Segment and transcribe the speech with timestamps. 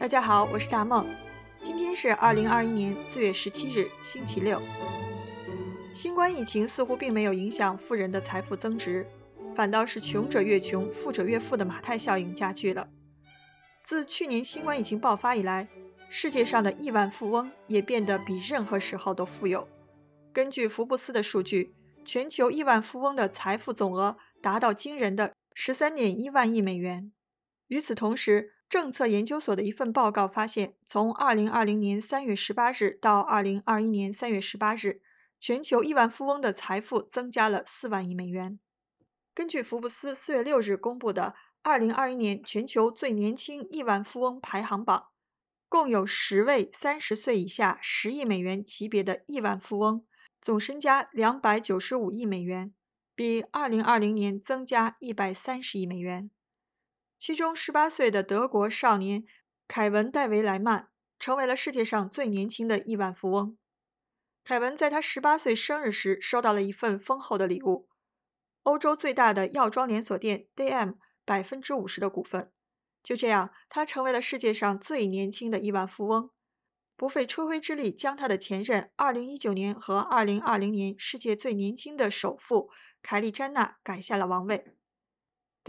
[0.00, 1.06] 大家好，我是大梦。
[1.62, 4.58] 今天是二零二一年四月十七日，星期六。
[5.92, 9.06] 新冠疫情似乎并没有影响富人的财富增值，
[9.54, 12.88] 反倒是穷者越穷，富者越富的马太效应加剧了。
[13.84, 15.68] 自去年新冠疫情爆发以来，
[16.08, 19.68] 世界上的亿万富翁也变得比任何时候都富有。
[20.32, 21.74] 根据福布斯的数据，
[22.06, 27.12] 全球亿万富翁的财富总额达到惊人的十三点一万亿美元。
[27.66, 35.02] 与此同时，政策研究所的一份报告发现，从2020年3月18日到2021年3月18日，
[35.40, 38.60] 全球亿万富翁的财富增加了4万亿美元。
[39.34, 45.06] 根据福布斯4月6日公布的2021年全球最年轻亿万富翁排行榜，
[45.68, 50.06] 共有十位30岁以下10亿美元级别的亿万富翁，
[50.40, 52.72] 总身家295亿美元，
[53.16, 56.30] 比2020年增加130亿美元。
[57.20, 59.24] 其中，18岁的德国少年
[59.68, 60.88] 凯文·戴维莱曼
[61.18, 63.58] 成为了世界上最年轻的亿万富翁。
[64.42, 67.90] 凯文在他18岁生日时收到了一份丰厚的礼物——
[68.64, 70.94] 欧洲最大的药妆连锁店 DM
[71.26, 72.50] 百分之五十的股份。
[73.02, 76.30] 就这样，他成为了世界上最年轻的亿万富翁，
[76.96, 82.70] 不费吹灰之力将他的前任2019年和2020年世界最年轻的首富
[83.02, 84.79] 凯莉·詹娜赶下了王位。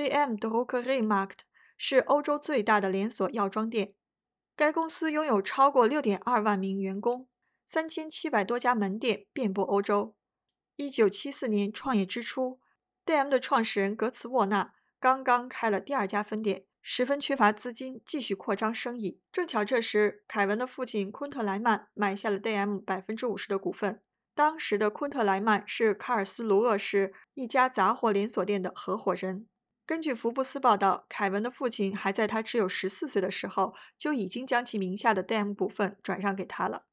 [0.02, 1.42] DM Drogerie-Markt
[1.78, 3.94] 是欧洲最大的连锁药妆店。
[4.56, 7.28] 该公司拥有超过6.2万名员工
[7.70, 10.16] ，3700多家门店遍布欧洲。
[10.78, 12.60] 1974年创业之初
[13.06, 19.22] ，DM 的创始人格茨沃纳刚刚开了第二家分店，十分缺乏资金继续扩张生意。
[19.32, 24.02] 正巧这时，凯文的父亲昆特莱曼买下了 DM 百分之五十的股份。
[24.34, 29.46] 当时的昆特莱曼是卡尔斯鲁厄市一家杂货连锁店的合伙人。
[29.86, 36.86] 根据福布斯报道，凯文的父亲还在他只有十四岁的时候就已经将其名下的 DAM 股份转让给他了。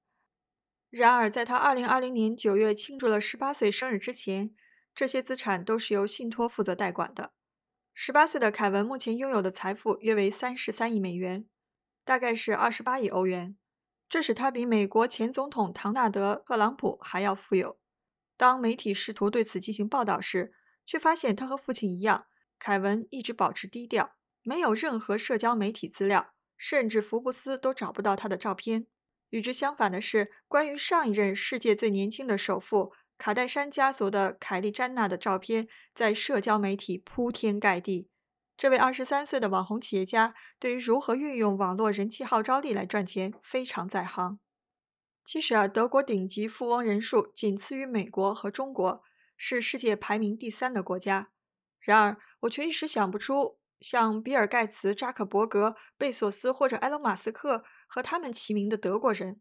[0.91, 4.55] 然而，在他二零二零年九月庆祝了十八岁生日之前，
[4.95, 7.33] 这些资产都是由信托负责代管的。
[7.93, 11.47] 十八岁的凯文目前拥有的财富约为三十三亿美元，
[12.05, 13.57] 大概是二十八亿欧元，
[14.09, 17.79] 这使他比美国前总统唐纳德·特朗普还要富有。
[18.39, 20.55] 当媒体试图对此进行报道时，
[20.87, 22.28] 却发现他和父亲一样。
[22.59, 28.87] 凯文一直保持低调，没有任何社交媒体资料，甚至福布斯都找不到他的照片。
[29.31, 38.09] 与之相反的是，关于上一任世界最年轻的首富卡戴珊家族的凯莉·詹娜的照片在社交媒体铺天盖地。
[38.57, 44.41] 这位二十三岁的网红企业家对于如何运用网络人气号召力来赚钱非常在行。
[45.25, 49.03] 其实啊，德国顶级富翁人数仅次于美国和中国，
[49.37, 51.29] 是世界排名第三的国家。
[51.79, 59.41] 然而，我却一时想不出像比尔·盖茨、扎克伯格、贝索斯或者埃隆·马斯克和他们齐名的德国人。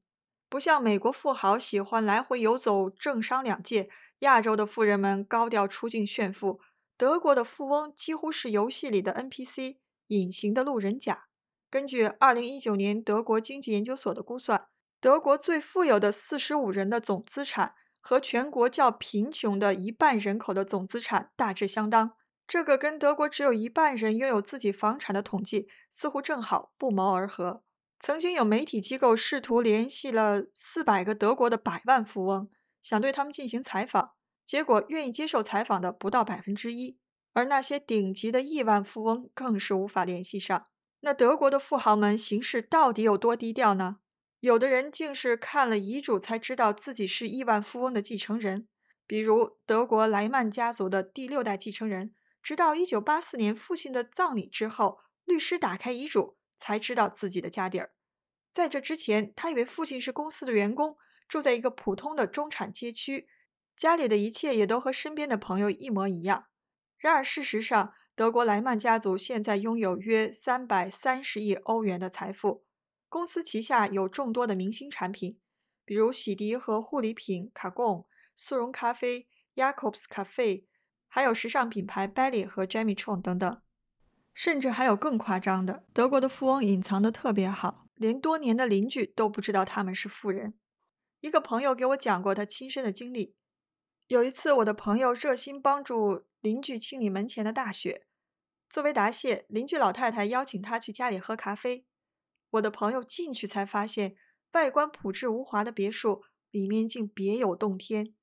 [0.49, 6.61] 不像美国富豪喜欢来回游走政商两界，亚洲的富人们高调出境炫富，
[6.95, 9.77] 德国的富翁几乎是游戏里的 NPC，
[10.07, 11.25] 隐形的路人甲。
[11.69, 14.67] 根据2019年德国经济研究所的估算，
[15.01, 22.16] 德国最富有的45人的总资产和全国较贫穷的一半人口的总资产大致相当。
[22.47, 27.63] 这个跟德国只有一半人拥有自己房产的统计似乎正好不谋而合。
[27.99, 32.49] 曾经有媒体机构试图联系了四百个德国的百万富翁，
[32.81, 34.11] 想对他们进行采访，
[34.45, 36.97] 结果愿意接受采访的不到百分之一，
[37.33, 40.67] 而那些顶级的亿万富翁更是无法联系上。
[41.01, 43.97] 那德国的富豪们行事到底有多低调呢？
[44.39, 48.67] 有的人竟是看了遗嘱才知道自己是亿万富翁的继承人，
[49.05, 52.13] 比如德国莱曼家族的第六代继承人。
[52.47, 57.91] 直到一九八四年父亲的葬礼之后，律师打开遗嘱才知道自己的家底儿。
[58.53, 60.95] 在这之前，他以为父亲是公司的员工，
[61.27, 63.27] 住在一个普通的中产街区，
[63.75, 66.45] 家里的一切也都和身边的朋友一模一样。
[66.97, 72.63] 然而，事实上，德国莱曼家族现在拥有约三百三十亿欧元的财富。
[73.09, 75.37] 公司旗下有众多的明星产品，
[75.83, 78.07] 比如洗涤和护理品卡贡、
[78.37, 80.63] 速溶咖啡 Jacobs Cafe。
[81.17, 83.59] 还有时尚品牌 Belly 和 Jamie Chong 等等，
[84.35, 90.59] 甚至还有更夸张的，德国的富翁隐藏的特别好，连多年的邻居都不知道他们是富人。
[91.21, 93.33] 一个朋友给我讲过他亲身的经历：
[94.05, 98.05] 有一次，我的朋友热心帮助邻居清理门前的大雪，
[98.69, 101.87] 作为答谢，邻居老太太邀请他去家里喝咖啡。
[102.51, 104.15] 我的朋友进去才发现，
[104.51, 106.21] 外观朴质无华的别墅
[106.51, 108.13] 里面竟别有洞天，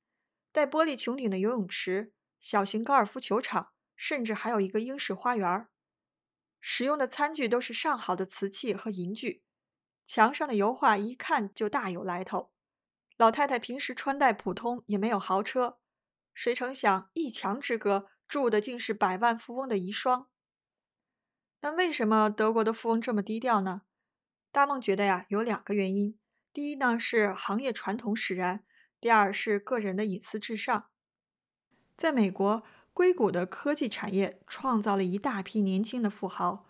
[0.52, 2.12] 带玻璃穹顶的游泳池。
[2.44, 5.66] 小型高尔夫球场，甚至还有一个英式花园。
[6.60, 9.42] 使用的餐具都是上好的瓷器和银具，
[10.04, 12.52] 墙上的油画一看就大有来头。
[13.16, 15.78] 老太太平时穿戴普通，也没有豪车，
[16.34, 20.26] 谁成想一墙之隔住的竟是百万富翁的遗孀。
[21.62, 23.84] 那为什么德国的富翁这么低调呢？
[24.52, 26.18] 大梦觉得呀，有两个原因：
[26.52, 28.66] 第一呢是行业传统使然，
[29.00, 30.90] 第二是个人的隐私至上。
[31.96, 32.62] 在美国，
[32.92, 36.66] 硅谷的科技产业创造了一大批年轻的富豪，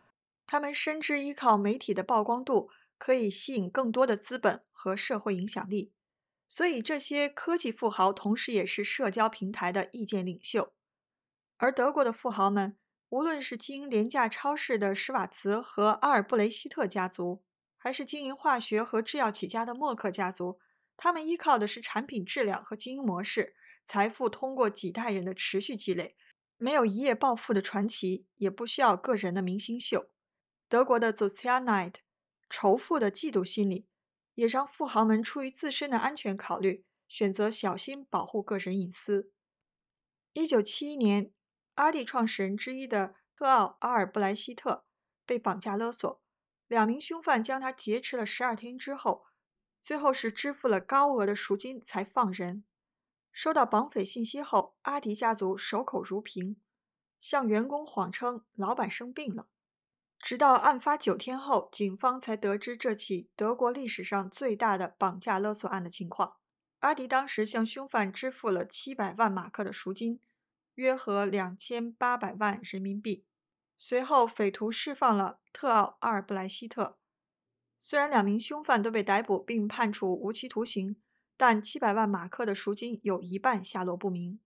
[0.47, 5.93] 他们深知依靠媒体的曝光度可以吸引更多的资本和社会影响力。
[6.47, 10.75] 所以，这些科技富豪同时也是社交平台的意见领袖。
[11.57, 12.77] 而德国的富豪们，
[13.09, 17.43] 无论是经营廉价超市的施瓦茨和阿尔布雷希特家族，
[17.79, 20.61] 还是经营化学和制药起家的默克家族，
[20.97, 23.55] 他们依靠的是产品质量和经营模式，
[23.85, 26.17] 财富通过几代人的持续积累，
[26.57, 30.11] 没有一夜暴富的传奇，也不需要个人的明星秀。
[30.69, 32.03] 德国的 z o c i a n i d e
[32.49, 33.87] 仇富的嫉妒心理。
[34.35, 39.31] 也让富豪们出于自身的安全考虑，选择小心保护个人隐私。
[40.33, 41.33] 一九七一年，
[41.75, 44.85] 阿迪创始人之一的特奥·阿尔布莱希特
[45.25, 46.21] 被绑架勒索，
[46.67, 49.25] 两名凶犯将他劫持了十二天之后，
[49.81, 52.65] 最后是支付了高额的赎金才放人。
[53.35, 56.57] 收到绑匪信息后，阿迪家族守口如瓶，
[57.19, 59.49] 向员工谎称老板生病了。
[60.21, 66.37] 直到案发九天后，警方才得知这起德国历史上最大的绑架勒索案的情况。
[66.79, 70.21] 阿迪当时向凶犯支付了七百万马克的赎金，
[70.77, 73.25] 约合两千八百万人民币。
[73.77, 76.97] 随后，匪徒释放了特奥·阿尔布莱希特。
[77.81, 80.97] 虽然两名凶犯都被逮捕并判处无期徒刑，
[81.37, 84.41] 但七百万马克的赎金有一半下落不明。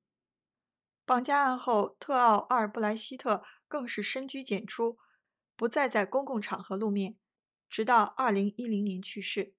[1.05, 4.99] 绑架案后，特奥·阿尔布莱希特更是深居简出。
[5.57, 7.17] 不再在公共场合露面，
[7.69, 9.55] 直到2010年去世。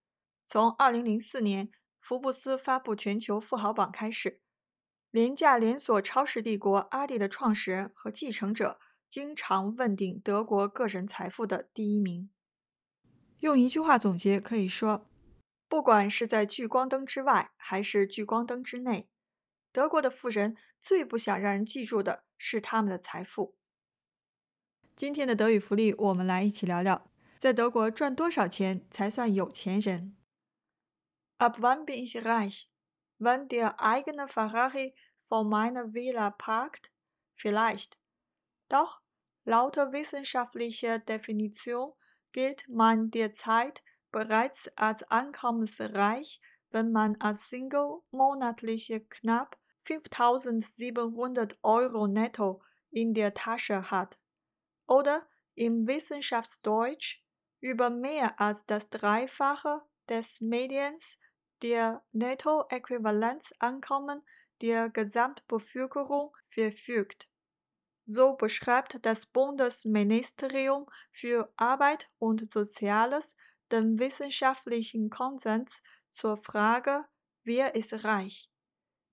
[0.46, 4.42] 从2004年福布斯发布全球富豪榜开始，
[5.12, 8.80] 廉价连锁超市帝国阿迪的创始人和继承者
[9.10, 12.30] 经常问鼎德国个人财富的第一名。
[13.40, 15.09] 用一句话总结，可以说，
[15.70, 19.08] 不管是在聚光灯之外还是聚光灯之内，
[19.72, 23.56] 德国的富人最不想让人记住的是他们的财富。
[24.96, 30.18] 今天的德语福利，我们来一起聊聊，在德国赚多少钱才算有钱人
[31.38, 32.64] ？Ab wann bin ich reich?
[33.20, 34.96] Wenn der eigene Ferrari
[35.28, 36.90] vor meiner Villa parkt?
[37.38, 37.92] Vielleicht.
[38.68, 39.02] Doch
[39.44, 41.94] laut wissenschaftlicher Definition
[42.34, 46.42] gilt man derzeit bereits als einkommensreich,
[46.72, 52.62] wenn man als Single monatliche knapp 5700 Euro netto
[52.92, 54.20] in der Tasche hat.
[54.88, 57.22] oder im Wissenschaftsdeutsch
[57.62, 61.18] über mehr als das Dreifache des Mediens
[61.62, 64.22] der Nettoäquivalenzankommen
[64.62, 67.30] der Gesamtbevölkerung verfügt.
[68.06, 73.36] So beschreibt das Bundesministerium für Arbeit und Soziales
[73.71, 77.05] den wissenschaftlichen Konsens zur Frage,
[77.43, 78.49] wer ist reich.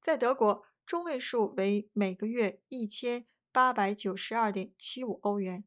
[0.01, 3.27] 在德国，中位数为每个月一千。
[3.51, 5.65] 八百九十二点七五欧元。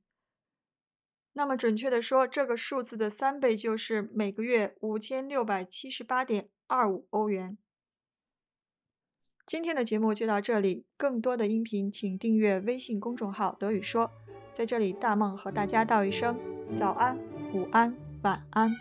[1.33, 7.57] 那么准确的说，这个数字的三倍就是每个月五千六百七十八点二五欧元。
[9.45, 14.11] 今天的节目就到这里，更多的音频请订阅微信公众号“德语说”。
[14.53, 16.39] 在这里，大梦和大家道一声
[16.75, 17.17] 早安、
[17.51, 18.75] 午安、晚安。